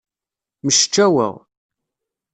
Mceččaweɣ. 0.65 1.35